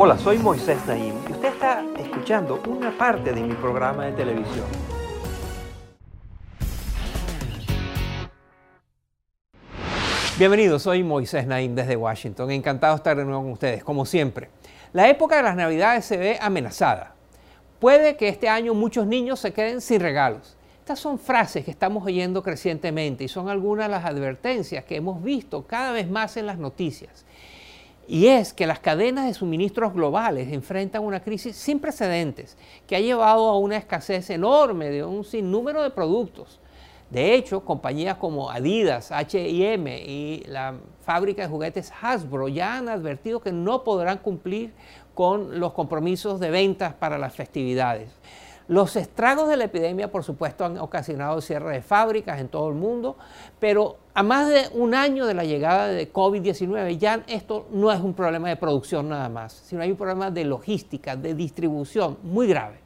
Hola, 0.00 0.16
soy 0.16 0.38
Moisés 0.38 0.78
Naim 0.86 1.12
y 1.28 1.32
usted 1.32 1.48
está 1.48 1.84
escuchando 1.98 2.62
una 2.68 2.96
parte 2.96 3.32
de 3.32 3.40
mi 3.40 3.52
programa 3.54 4.04
de 4.04 4.12
televisión. 4.12 4.64
Bienvenidos, 10.38 10.84
soy 10.84 11.02
Moisés 11.02 11.48
Naim 11.48 11.74
desde 11.74 11.96
Washington. 11.96 12.52
Encantado 12.52 12.94
de 12.94 12.98
estar 12.98 13.16
de 13.16 13.24
nuevo 13.24 13.42
con 13.42 13.50
ustedes, 13.50 13.82
como 13.82 14.06
siempre. 14.06 14.50
La 14.92 15.08
época 15.08 15.38
de 15.38 15.42
las 15.42 15.56
Navidades 15.56 16.04
se 16.04 16.16
ve 16.16 16.38
amenazada. 16.40 17.16
Puede 17.80 18.16
que 18.16 18.28
este 18.28 18.48
año 18.48 18.74
muchos 18.74 19.04
niños 19.04 19.40
se 19.40 19.52
queden 19.52 19.80
sin 19.80 19.98
regalos. 19.98 20.56
Estas 20.78 21.00
son 21.00 21.18
frases 21.18 21.64
que 21.64 21.72
estamos 21.72 22.06
oyendo 22.06 22.44
crecientemente 22.44 23.24
y 23.24 23.28
son 23.28 23.48
algunas 23.48 23.88
de 23.88 23.90
las 23.90 24.04
advertencias 24.04 24.84
que 24.84 24.94
hemos 24.94 25.20
visto 25.24 25.66
cada 25.66 25.90
vez 25.90 26.08
más 26.08 26.36
en 26.36 26.46
las 26.46 26.56
noticias. 26.56 27.24
Y 28.10 28.28
es 28.28 28.54
que 28.54 28.66
las 28.66 28.80
cadenas 28.80 29.26
de 29.26 29.34
suministros 29.34 29.92
globales 29.92 30.50
enfrentan 30.50 31.04
una 31.04 31.20
crisis 31.20 31.54
sin 31.54 31.78
precedentes 31.78 32.56
que 32.86 32.96
ha 32.96 33.00
llevado 33.00 33.46
a 33.48 33.58
una 33.58 33.76
escasez 33.76 34.30
enorme 34.30 34.88
de 34.88 35.04
un 35.04 35.24
sinnúmero 35.24 35.82
de 35.82 35.90
productos. 35.90 36.58
De 37.10 37.34
hecho, 37.34 37.66
compañías 37.66 38.16
como 38.16 38.50
Adidas, 38.50 39.10
HM 39.10 39.86
y 39.88 40.42
la 40.46 40.74
fábrica 41.04 41.42
de 41.42 41.48
juguetes 41.48 41.92
Hasbro 42.00 42.48
ya 42.48 42.78
han 42.78 42.88
advertido 42.88 43.40
que 43.40 43.52
no 43.52 43.84
podrán 43.84 44.18
cumplir 44.18 44.72
con 45.12 45.60
los 45.60 45.74
compromisos 45.74 46.40
de 46.40 46.50
ventas 46.50 46.94
para 46.94 47.18
las 47.18 47.34
festividades. 47.34 48.10
Los 48.68 48.96
estragos 48.96 49.48
de 49.48 49.56
la 49.56 49.64
epidemia, 49.64 50.12
por 50.12 50.24
supuesto, 50.24 50.62
han 50.62 50.76
ocasionado 50.76 51.40
cierre 51.40 51.72
de 51.72 51.80
fábricas 51.80 52.38
en 52.38 52.48
todo 52.48 52.68
el 52.68 52.74
mundo, 52.74 53.16
pero 53.58 53.96
a 54.12 54.22
más 54.22 54.50
de 54.50 54.68
un 54.74 54.94
año 54.94 55.24
de 55.24 55.32
la 55.32 55.44
llegada 55.44 55.88
de 55.88 56.12
COVID-19 56.12 56.98
ya 56.98 57.24
esto 57.28 57.66
no 57.70 57.90
es 57.90 57.98
un 57.98 58.12
problema 58.12 58.50
de 58.50 58.56
producción 58.56 59.08
nada 59.08 59.30
más, 59.30 59.54
sino 59.54 59.80
hay 59.80 59.90
un 59.90 59.96
problema 59.96 60.30
de 60.30 60.44
logística, 60.44 61.16
de 61.16 61.32
distribución 61.34 62.18
muy 62.22 62.46
grave. 62.46 62.76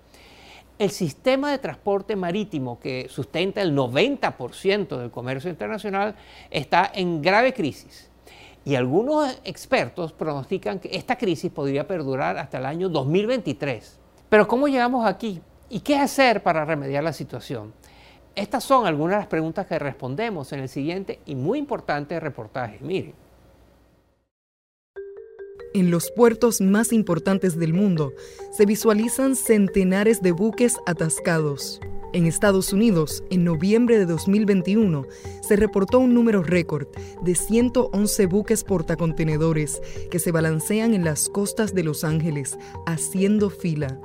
El 0.79 0.91
sistema 0.91 1.51
de 1.51 1.59
transporte 1.59 2.15
marítimo 2.15 2.79
que 2.79 3.09
sustenta 3.09 3.61
el 3.61 3.77
90% 3.77 4.97
del 4.97 5.11
comercio 5.11 5.51
internacional 5.51 6.15
está 6.49 6.93
en 6.95 7.21
grave 7.21 7.53
crisis. 7.53 8.09
Y 8.65 8.77
algunos 8.77 9.37
expertos 9.43 10.13
pronostican 10.13 10.79
que 10.79 10.97
esta 10.97 11.19
crisis 11.19 11.51
podría 11.51 11.89
perdurar 11.89 12.39
hasta 12.39 12.59
el 12.59 12.67
año 12.67 12.89
2023. 12.89 13.99
Pero 14.29 14.47
¿cómo 14.47 14.69
llegamos 14.69 15.05
aquí? 15.05 15.43
¿Y 15.73 15.81
qué 15.81 15.97
hacer 15.97 16.43
para 16.43 16.67
remediar 16.67 17.03
la 17.03 17.15
situación? 17.15 17.73
Estas 18.35 18.63
son 18.63 18.87
algunas 18.87 19.17
de 19.17 19.21
las 19.21 19.27
preguntas 19.27 19.67
que 19.67 19.79
respondemos 19.79 20.53
en 20.53 20.61
el 20.61 20.69
siguiente 20.69 21.21
y 21.25 21.35
muy 21.35 21.59
importante 21.59 22.21
reportaje. 22.21 22.79
Miren. 22.83 23.15
En 25.73 25.91
los 25.91 26.11
puertos 26.11 26.61
más 26.61 26.93
importantes 26.93 27.59
del 27.59 27.73
mundo 27.73 28.13
se 28.51 28.67
visualizan 28.67 29.35
centenares 29.35 30.21
de 30.21 30.33
buques 30.33 30.77
atascados. 30.85 31.81
En 32.13 32.27
Estados 32.27 32.75
Unidos, 32.75 33.25
en 33.31 33.45
noviembre 33.45 33.99
de 33.99 34.05
2021, 34.05 35.07
se 35.41 35.57
reportó 35.57 36.01
un 36.01 36.13
número 36.13 36.43
récord 36.43 36.87
de 37.23 37.35
111 37.35 38.27
buques 38.27 38.63
portacontenedores 38.65 39.81
que 40.11 40.19
se 40.19 40.33
balancean 40.33 40.93
en 40.93 41.07
las 41.07 41.31
costas 41.31 41.75
de 41.75 41.83
Los 41.83 42.05
Ángeles, 42.05 42.59
haciendo 42.85 43.49
fila. 43.49 43.99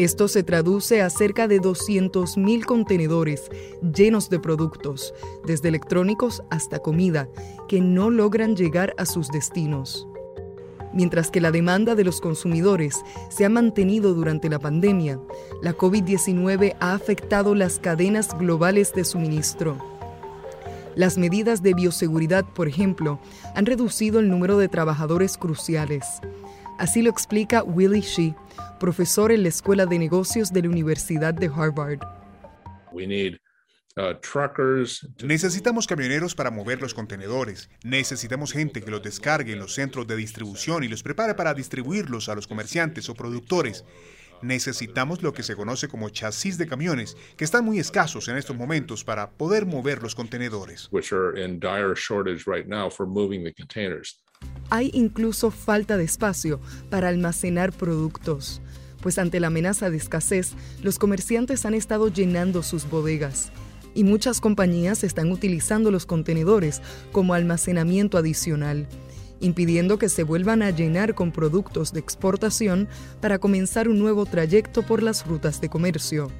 Esto 0.00 0.28
se 0.28 0.42
traduce 0.42 1.02
a 1.02 1.10
cerca 1.10 1.46
de 1.46 1.60
200.000 1.60 2.64
contenedores 2.64 3.50
llenos 3.82 4.30
de 4.30 4.38
productos, 4.38 5.12
desde 5.44 5.68
electrónicos 5.68 6.42
hasta 6.48 6.78
comida, 6.78 7.28
que 7.68 7.82
no 7.82 8.08
logran 8.08 8.56
llegar 8.56 8.94
a 8.96 9.04
sus 9.04 9.28
destinos. 9.28 10.08
Mientras 10.94 11.30
que 11.30 11.42
la 11.42 11.50
demanda 11.50 11.96
de 11.96 12.04
los 12.04 12.22
consumidores 12.22 13.04
se 13.28 13.44
ha 13.44 13.50
mantenido 13.50 14.14
durante 14.14 14.48
la 14.48 14.58
pandemia, 14.58 15.20
la 15.60 15.76
COVID-19 15.76 16.76
ha 16.80 16.94
afectado 16.94 17.54
las 17.54 17.78
cadenas 17.78 18.30
globales 18.38 18.94
de 18.94 19.04
suministro. 19.04 19.76
Las 20.94 21.18
medidas 21.18 21.62
de 21.62 21.74
bioseguridad, 21.74 22.46
por 22.46 22.68
ejemplo, 22.68 23.20
han 23.54 23.66
reducido 23.66 24.18
el 24.20 24.30
número 24.30 24.56
de 24.56 24.68
trabajadores 24.68 25.36
cruciales. 25.36 26.06
Así 26.80 27.02
lo 27.02 27.10
explica 27.10 27.62
Willie 27.62 28.00
Shee, 28.00 28.34
profesor 28.78 29.32
en 29.32 29.42
la 29.42 29.50
Escuela 29.50 29.84
de 29.84 29.98
Negocios 29.98 30.50
de 30.50 30.62
la 30.62 30.70
Universidad 30.70 31.34
de 31.34 31.48
Harvard. 31.54 31.98
Uh, 32.90 34.16
necesitamos 35.22 35.86
camioneros 35.86 36.34
para 36.34 36.50
mover 36.50 36.80
los 36.80 36.94
contenedores. 36.94 37.68
Necesitamos 37.84 38.54
gente 38.54 38.80
que 38.80 38.90
los 38.90 39.02
descargue 39.02 39.52
en 39.52 39.58
los 39.58 39.74
centros 39.74 40.06
de 40.06 40.16
distribución 40.16 40.82
y 40.82 40.88
los 40.88 41.02
prepare 41.02 41.34
para 41.34 41.52
distribuirlos 41.52 42.30
a 42.30 42.34
los 42.34 42.46
comerciantes 42.46 43.10
o 43.10 43.14
productores. 43.14 43.84
Necesitamos 44.40 45.22
lo 45.22 45.34
que 45.34 45.42
se 45.42 45.56
conoce 45.56 45.86
como 45.86 46.08
chasis 46.08 46.56
de 46.56 46.66
camiones, 46.66 47.14
que 47.36 47.44
están 47.44 47.62
muy 47.62 47.78
escasos 47.78 48.26
en 48.28 48.38
estos 48.38 48.56
momentos 48.56 49.04
para 49.04 49.28
poder 49.32 49.66
mover 49.66 50.02
los 50.02 50.14
contenedores. 50.14 50.88
Hay 54.70 54.90
incluso 54.94 55.50
falta 55.50 55.96
de 55.96 56.04
espacio 56.04 56.60
para 56.90 57.08
almacenar 57.08 57.72
productos, 57.72 58.62
pues 59.02 59.18
ante 59.18 59.40
la 59.40 59.48
amenaza 59.48 59.90
de 59.90 59.96
escasez, 59.96 60.52
los 60.80 60.98
comerciantes 60.98 61.66
han 61.66 61.74
estado 61.74 62.06
llenando 62.06 62.62
sus 62.62 62.88
bodegas 62.88 63.50
y 63.94 64.04
muchas 64.04 64.40
compañías 64.40 65.02
están 65.02 65.32
utilizando 65.32 65.90
los 65.90 66.06
contenedores 66.06 66.82
como 67.10 67.34
almacenamiento 67.34 68.16
adicional, 68.16 68.86
impidiendo 69.40 69.98
que 69.98 70.08
se 70.08 70.22
vuelvan 70.22 70.62
a 70.62 70.70
llenar 70.70 71.16
con 71.16 71.32
productos 71.32 71.92
de 71.92 71.98
exportación 71.98 72.88
para 73.20 73.40
comenzar 73.40 73.88
un 73.88 73.98
nuevo 73.98 74.24
trayecto 74.24 74.82
por 74.82 75.02
las 75.02 75.26
rutas 75.26 75.60
de 75.60 75.68
comercio. 75.68 76.30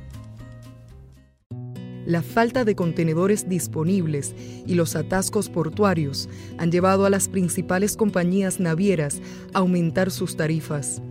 La 2.06 2.22
falta 2.22 2.64
de 2.64 2.74
contenedores 2.74 3.48
disponibles 3.48 4.34
y 4.66 4.74
los 4.74 4.96
atascos 4.96 5.48
portuarios 5.48 6.28
han 6.58 6.70
llevado 6.70 7.04
a 7.04 7.10
las 7.10 7.28
principales 7.28 7.96
compañías 7.96 8.60
navieras 8.60 9.20
a 9.52 9.58
aumentar 9.58 10.10
sus 10.10 10.36
tarifas. 10.36 11.02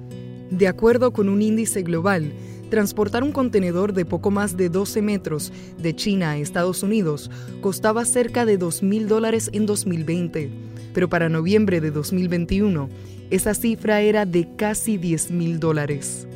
De 0.50 0.68
acuerdo 0.68 1.14
con 1.14 1.30
un 1.30 1.42
índice 1.42 1.84
global, 1.84 2.34
Transportar 2.70 3.24
un 3.24 3.32
contenedor 3.32 3.94
de 3.94 4.06
poco 4.06 4.30
más 4.30 4.56
de 4.56 4.70
12 4.70 5.02
metros 5.02 5.52
de 5.80 5.96
China 5.96 6.32
a 6.32 6.38
Estados 6.38 6.84
Unidos 6.84 7.32
costaba 7.62 8.06
cerca 8.06 8.46
de 8.46 8.58
2 8.58 8.84
mil 8.84 9.08
dólares 9.08 9.50
en 9.54 9.66
2020, 9.66 10.52
pero 10.94 11.10
para 11.10 11.30
noviembre 11.30 11.82
de 11.82 11.90
2021 11.90 12.90
esa 13.32 13.56
cifra 13.56 14.02
era 14.02 14.26
de 14.26 14.48
casi 14.56 14.98
10 14.98 15.32
mil 15.32 15.60
dólares. 15.60 16.28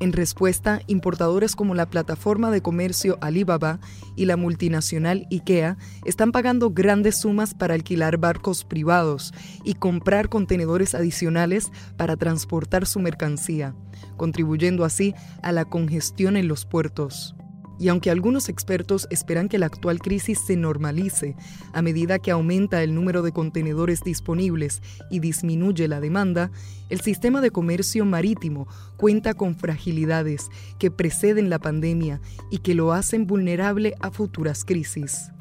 En 0.00 0.12
respuesta, 0.12 0.80
importadores 0.86 1.54
como 1.54 1.74
la 1.74 1.88
plataforma 1.88 2.50
de 2.50 2.60
comercio 2.60 3.16
Alibaba 3.20 3.78
y 4.16 4.24
la 4.24 4.36
multinacional 4.36 5.26
IKEA 5.30 5.78
están 6.04 6.32
pagando 6.32 6.70
grandes 6.70 7.20
sumas 7.20 7.54
para 7.54 7.74
alquilar 7.74 8.18
barcos 8.18 8.64
privados 8.64 9.32
y 9.62 9.74
comprar 9.74 10.28
contenedores 10.28 10.94
adicionales 10.94 11.70
para 11.96 12.16
transportar 12.16 12.86
su 12.86 12.98
mercancía, 12.98 13.74
contribuyendo 14.16 14.84
así 14.84 15.14
a 15.42 15.52
la 15.52 15.64
congestión 15.64 16.36
en 16.36 16.48
los 16.48 16.66
puertos. 16.66 17.34
Y 17.78 17.88
aunque 17.88 18.10
algunos 18.10 18.48
expertos 18.48 19.06
esperan 19.10 19.48
que 19.48 19.58
la 19.58 19.66
actual 19.66 19.98
crisis 19.98 20.38
se 20.46 20.56
normalice 20.56 21.36
a 21.72 21.82
medida 21.82 22.18
que 22.18 22.30
aumenta 22.30 22.82
el 22.82 22.94
número 22.94 23.22
de 23.22 23.32
contenedores 23.32 24.02
disponibles 24.02 24.80
y 25.10 25.18
disminuye 25.18 25.88
la 25.88 26.00
demanda, 26.00 26.50
el 26.88 27.00
sistema 27.00 27.40
de 27.40 27.50
comercio 27.50 28.04
marítimo 28.04 28.68
cuenta 28.96 29.34
con 29.34 29.56
fragilidades 29.56 30.48
que 30.78 30.90
preceden 30.90 31.50
la 31.50 31.58
pandemia 31.58 32.20
y 32.50 32.58
que 32.58 32.74
lo 32.74 32.92
hacen 32.92 33.26
vulnerable 33.26 33.94
a 34.00 34.10
futuras 34.10 34.64
crisis. 34.64 35.33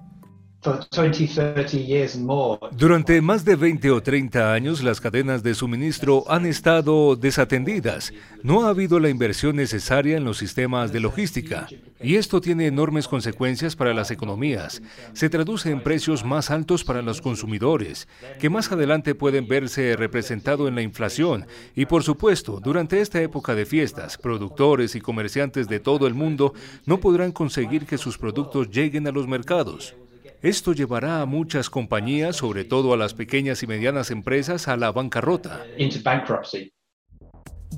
Durante 2.72 3.22
más 3.22 3.46
de 3.46 3.56
20 3.56 3.92
o 3.92 4.02
30 4.02 4.54
años 4.54 4.84
las 4.84 5.02
cadenas 5.02 5.44
de 5.44 5.56
suministro 5.56 6.24
han 6.30 6.46
estado 6.46 7.16
desatendidas. 7.16 8.14
No 8.44 8.66
ha 8.66 8.70
habido 8.70 9.00
la 9.00 9.10
inversión 9.10 9.56
necesaria 9.58 10.18
en 10.18 10.24
los 10.24 10.38
sistemas 10.38 10.94
de 10.94 11.00
logística. 11.00 11.68
Y 12.02 12.16
esto 12.16 12.42
tiene 12.42 12.68
enormes 12.68 13.08
consecuencias 13.08 13.76
para 13.76 13.94
las 13.94 14.12
economías. 14.12 14.82
Se 15.14 15.30
traduce 15.30 15.70
en 15.70 15.82
precios 15.82 16.24
más 16.24 16.50
altos 16.50 16.84
para 16.84 17.02
los 17.02 17.22
consumidores, 17.22 18.08
que 18.40 18.50
más 18.50 18.72
adelante 18.72 19.16
pueden 19.16 19.48
verse 19.48 19.96
representado 19.96 20.68
en 20.68 20.76
la 20.76 20.82
inflación. 20.82 21.46
Y 21.76 21.86
por 21.86 22.04
supuesto, 22.04 22.60
durante 22.64 23.02
esta 23.02 23.22
época 23.22 23.56
de 23.56 23.66
fiestas, 23.66 24.18
productores 24.18 24.96
y 24.96 25.02
comerciantes 25.02 25.68
de 25.68 25.80
todo 25.80 26.08
el 26.08 26.14
mundo 26.14 26.54
no 26.86 27.00
podrán 27.00 27.32
conseguir 27.32 27.86
que 27.86 27.98
sus 27.98 28.18
productos 28.18 28.70
lleguen 28.70 29.08
a 29.08 29.12
los 29.12 29.28
mercados. 29.28 29.96
Esto 30.44 30.74
llevará 30.74 31.22
a 31.22 31.26
muchas 31.26 31.70
compañías, 31.70 32.36
sobre 32.36 32.66
todo 32.66 32.92
a 32.92 32.98
las 32.98 33.14
pequeñas 33.14 33.64
y 33.64 33.68
medianas 33.68 34.12
empresas, 34.12 34.68
a 34.68 34.76
la 34.76 34.92
bancarrota. 34.92 35.64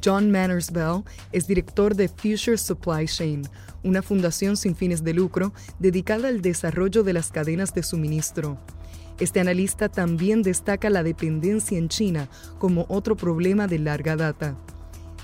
John 0.03 0.31
Manners 0.31 0.71
Bell 0.71 1.03
es 1.31 1.45
director 1.45 1.95
de 1.95 2.09
Future 2.09 2.57
Supply 2.57 3.05
Chain, 3.05 3.43
una 3.83 4.01
fundación 4.01 4.57
sin 4.57 4.75
fines 4.75 5.03
de 5.03 5.13
lucro 5.13 5.53
dedicada 5.77 6.27
al 6.27 6.41
desarrollo 6.41 7.03
de 7.03 7.13
las 7.13 7.29
cadenas 7.29 7.71
de 7.75 7.83
suministro. 7.83 8.57
Este 9.19 9.39
analista 9.39 9.87
también 9.87 10.41
destaca 10.41 10.89
la 10.89 11.03
dependencia 11.03 11.77
en 11.77 11.87
China 11.87 12.29
como 12.57 12.87
otro 12.89 13.15
problema 13.15 13.67
de 13.67 13.77
larga 13.77 14.15
data. 14.15 14.57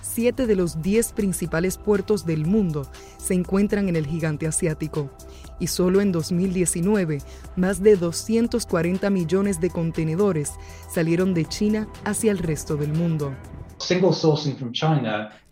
Siete 0.01 0.48
de 0.48 0.56
los 0.56 0.81
diez 0.81 1.13
principales 1.13 1.77
puertos 1.77 2.25
del 2.25 2.45
mundo 2.45 2.89
se 3.18 3.33
encuentran 3.33 3.88
en 3.88 3.95
el 3.95 4.07
gigante 4.07 4.48
asiático 4.48 5.12
y 5.59 5.68
solo 5.68 6.01
en 6.01 6.12
2019 6.12 7.19
más 7.56 7.81
de 7.81 7.95
240 7.95 9.09
millones 9.09 9.62
de 9.62 9.69
contenedores 9.69 10.53
salieron 10.89 11.33
de 11.33 11.45
China 11.45 11.88
hacia 12.03 12.31
el 12.31 12.39
resto 12.39 12.75
del 12.75 12.94
mundo. 12.94 13.33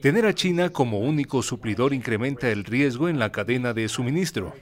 Tener 0.01 0.25
a 0.25 0.33
China 0.33 0.69
como 0.69 0.99
único 0.99 1.41
suplidor 1.41 1.93
incrementa 1.93 2.49
el 2.49 2.63
riesgo 2.63 3.07
en 3.07 3.19
la 3.19 3.31
cadena 3.31 3.73
de 3.73 3.87
suministro. 3.87 4.53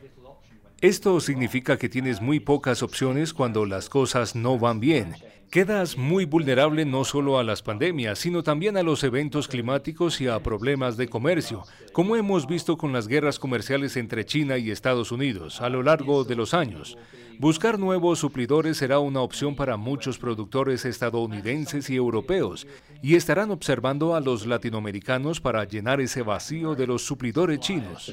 Esto 0.81 1.19
significa 1.19 1.77
que 1.77 1.89
tienes 1.89 2.21
muy 2.21 2.39
pocas 2.39 2.83
opciones 2.83 3.33
cuando 3.33 3.65
las 3.65 3.89
cosas 3.89 4.35
no 4.35 4.59
van 4.59 4.79
bien 4.79 5.15
Quedas 5.49 5.97
muy 5.97 6.25
vulnerable 6.25 6.83
no 6.83 7.05
solo 7.05 7.39
a 7.39 7.43
las 7.43 7.61
pandemias, 7.61 8.19
sino 8.19 8.43
también 8.43 8.75
a 8.75 8.83
los 8.83 9.01
eventos 9.05 9.47
climáticos 9.47 10.19
y 10.19 10.27
a 10.27 10.43
problemas 10.43 10.97
de 10.97 11.07
comercio, 11.07 11.63
como 11.93 12.17
hemos 12.17 12.47
visto 12.47 12.77
con 12.77 12.91
las 12.91 13.07
guerras 13.07 13.39
comerciales 13.39 13.95
entre 13.95 14.25
China 14.25 14.57
y 14.57 14.71
Estados 14.71 15.09
Unidos 15.11 15.61
a 15.61 15.69
lo 15.69 15.83
largo 15.83 16.25
de 16.25 16.35
los 16.35 16.53
años. 16.53 16.97
Buscar 17.39 17.79
nuevos 17.79 18.19
suplidores 18.19 18.77
será 18.77 18.99
una 18.99 19.21
opción 19.21 19.55
para 19.55 19.77
muchos 19.77 20.17
productores 20.17 20.83
estadounidenses 20.83 21.89
y 21.89 21.95
europeos, 21.95 22.67
y 23.01 23.15
estarán 23.15 23.51
observando 23.51 24.15
a 24.15 24.19
los 24.19 24.45
latinoamericanos 24.45 25.39
para 25.39 25.63
llenar 25.63 26.01
ese 26.01 26.23
vacío 26.23 26.75
de 26.75 26.87
los 26.87 27.03
suplidores 27.03 27.59
chinos. 27.59 28.11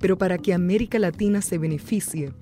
Pero 0.00 0.18
para 0.18 0.38
que 0.38 0.54
América 0.54 0.98
Latina 0.98 1.40
se 1.40 1.58
beneficie, 1.58 2.32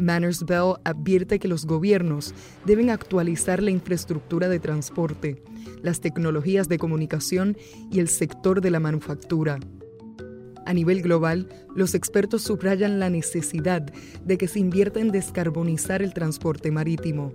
Manners 0.00 0.44
Bell 0.44 0.74
advierte 0.84 1.38
que 1.38 1.48
los 1.48 1.66
gobiernos 1.66 2.34
deben 2.64 2.90
actualizar 2.90 3.62
la 3.62 3.70
infraestructura 3.70 4.48
de 4.48 4.58
transporte, 4.58 5.42
las 5.82 6.00
tecnologías 6.00 6.68
de 6.68 6.78
comunicación 6.78 7.56
y 7.90 8.00
el 8.00 8.08
sector 8.08 8.60
de 8.60 8.70
la 8.70 8.80
manufactura. 8.80 9.58
A 10.66 10.72
nivel 10.72 11.02
global, 11.02 11.48
los 11.74 11.94
expertos 11.94 12.42
subrayan 12.42 13.00
la 13.00 13.10
necesidad 13.10 13.82
de 14.24 14.38
que 14.38 14.48
se 14.48 14.60
invierta 14.60 15.00
en 15.00 15.10
descarbonizar 15.10 16.02
el 16.02 16.14
transporte 16.14 16.70
marítimo. 16.70 17.32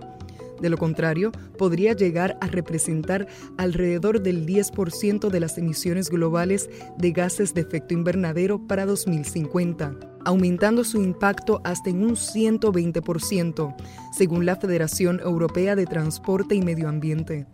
De 0.60 0.70
lo 0.70 0.78
contrario, 0.78 1.32
podría 1.58 1.92
llegar 1.92 2.38
a 2.40 2.46
representar 2.46 3.26
alrededor 3.58 4.22
del 4.22 4.46
10% 4.46 5.28
de 5.28 5.40
las 5.40 5.58
emisiones 5.58 6.08
globales 6.08 6.70
de 6.96 7.12
gases 7.12 7.52
de 7.52 7.60
efecto 7.60 7.92
invernadero 7.92 8.66
para 8.66 8.86
2050, 8.86 10.15
aumentando 10.26 10.82
su 10.82 11.00
impacto 11.00 11.60
hasta 11.64 11.88
en 11.88 12.04
un 12.04 12.16
120%, 12.16 13.74
según 14.12 14.44
la 14.44 14.56
Federación 14.56 15.20
Europea 15.20 15.76
de 15.76 15.86
Transporte 15.86 16.56
y 16.56 16.62
Medio 16.62 16.88
Ambiente. 16.88 17.46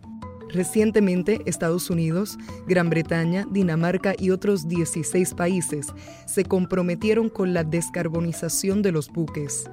Recientemente, 0.49 1.41
Estados 1.45 1.89
Unidos, 1.89 2.37
Gran 2.67 2.89
Bretaña, 2.89 3.45
Dinamarca 3.49 4.15
y 4.17 4.31
otros 4.31 4.67
16 4.67 5.35
países 5.35 5.87
se 6.25 6.45
comprometieron 6.45 7.29
con 7.29 7.53
la 7.53 7.63
descarbonización 7.63 8.81
de 8.81 8.91
los 8.91 9.09
buques. 9.09 9.69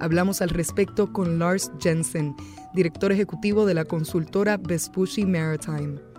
Hablamos 0.00 0.42
al 0.42 0.50
respecto 0.50 1.12
con 1.12 1.38
Lars 1.38 1.72
Jensen, 1.80 2.36
director 2.74 3.10
ejecutivo 3.10 3.64
de 3.64 3.74
la 3.74 3.86
consultora 3.86 4.58
Vespucci 4.58 5.24
Maritime. 5.24 6.13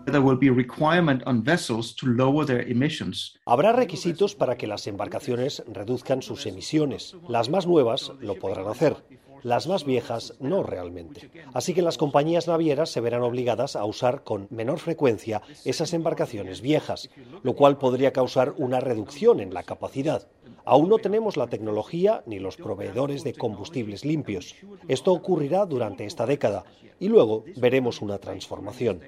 Habrá 3.46 3.74
requisitos 3.74 4.36
para 4.36 4.58
que 4.58 4.68
las 4.68 4.88
embarcaciones 4.88 5.64
reduzcan 5.68 6.22
sus 6.22 6.46
emisiones. 6.46 7.16
Las 7.28 7.50
más 7.50 7.66
nuevas 7.66 8.12
lo 8.20 8.36
podrán 8.36 8.68
hacer, 8.68 8.98
las 9.42 9.68
más 9.68 9.86
viejas 9.86 10.34
no 10.40 10.64
realmente. 10.64 11.30
Así 11.54 11.74
que 11.74 11.82
las 11.82 11.98
compañías 11.98 12.48
navieras 12.48 12.90
se 12.90 13.02
verán 13.02 13.22
obligadas 13.22 13.76
a 13.76 13.86
usar 13.86 14.24
con 14.24 14.48
menor 14.50 14.80
frecuencia 14.80 15.42
esas 15.66 15.94
embarcaciones 15.94 16.62
viejas, 16.62 17.10
lo 17.44 17.54
cual 17.54 17.78
podría 17.78 18.12
causar 18.12 18.54
una 18.58 18.80
reducción 18.80 19.40
en 19.40 19.54
la 19.54 19.64
capacidad. 19.64 20.28
Aún 20.66 20.90
no 20.90 20.98
tenemos 20.98 21.38
la 21.38 21.48
tecnología 21.48 22.24
ni 22.26 22.40
los 22.40 22.58
proveedores 22.58 23.24
de 23.24 23.34
combustibles 23.34 24.04
limpios. 24.04 24.56
Esto 24.88 25.14
ocurrirá 25.14 25.68
durante 25.68 26.06
esta 26.06 26.26
década 26.26 26.64
y 27.00 27.08
luego 27.08 27.46
veremos 27.56 28.02
una 28.02 28.18
transformación. 28.18 29.02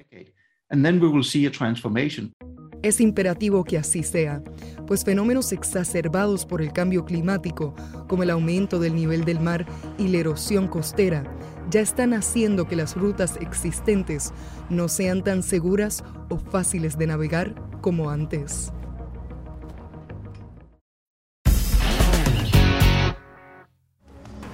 Es 2.82 3.00
imperativo 3.00 3.64
que 3.64 3.78
así 3.78 4.02
sea, 4.02 4.42
pues 4.86 5.02
fenómenos 5.04 5.52
exacerbados 5.52 6.44
por 6.44 6.60
el 6.60 6.72
cambio 6.72 7.04
climático, 7.04 7.74
como 8.06 8.22
el 8.22 8.30
aumento 8.30 8.78
del 8.78 8.94
nivel 8.94 9.24
del 9.24 9.40
mar 9.40 9.66
y 9.96 10.08
la 10.08 10.18
erosión 10.18 10.68
costera, 10.68 11.24
ya 11.70 11.80
están 11.80 12.14
haciendo 12.14 12.66
que 12.66 12.76
las 12.76 12.96
rutas 12.96 13.36
existentes 13.40 14.32
no 14.70 14.88
sean 14.88 15.24
tan 15.24 15.42
seguras 15.42 16.04
o 16.28 16.38
fáciles 16.38 16.96
de 16.98 17.06
navegar 17.06 17.54
como 17.80 18.10
antes. 18.10 18.72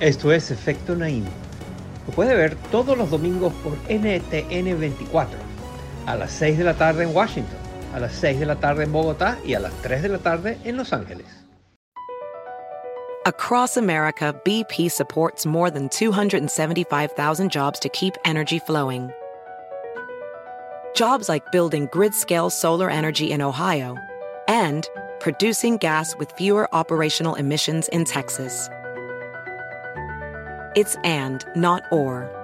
Esto 0.01 0.33
es 0.33 0.51
Efecto 0.51 0.95
Naim. 0.95 1.25
Lo 2.07 2.15
puede 2.15 2.35
ver 2.35 2.57
todos 2.71 2.97
los 2.99 3.11
domingos 3.11 3.53
por 3.63 3.73
NTN 3.89 4.79
24, 4.79 5.54
a 6.07 6.17
las 6.17 6.31
6 6.33 6.59
de 6.59 6.65
la 6.65 6.75
tarde 6.75 7.05
en 7.05 7.15
Washington, 7.15 7.59
a 7.95 8.01
las 8.01 8.13
6 8.13 8.41
de 8.41 8.47
la 8.47 8.57
tarde 8.57 8.85
en 8.85 8.93
Bogotá 8.93 9.39
y 9.45 9.55
a 9.55 9.61
las 9.61 9.73
3 9.83 10.03
de 10.03 10.09
la 10.09 10.19
tarde 10.19 10.59
en 10.65 10.77
Los 10.77 10.93
Ángeles. 10.93 11.27
Across 13.27 13.79
America, 13.79 14.35
BP 14.45 14.91
supports 14.91 15.47
more 15.47 15.71
than 15.71 15.89
275,000 15.89 17.51
jobs 17.51 17.81
to 17.81 17.89
keep 17.89 18.15
energy 18.27 18.59
flowing. 18.59 19.11
Jobs 20.95 21.29
like 21.29 21.51
building 21.51 21.89
grid-scale 21.91 22.51
solar 22.51 22.91
energy 22.91 23.33
in 23.33 23.41
Ohio 23.41 23.97
and 24.47 24.87
producing 25.21 25.79
gas 25.79 26.15
with 26.19 26.31
fewer 26.33 26.69
operational 26.75 27.35
emissions 27.37 27.89
in 27.89 28.05
Texas. 28.05 28.69
It's 30.77 30.97
and, 31.03 31.47
not 31.57 31.83
or. 31.91 32.44